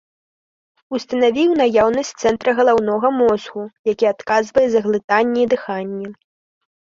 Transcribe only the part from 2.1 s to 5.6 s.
цэнтра галаўнога мозгу, які адказвае за глытанне і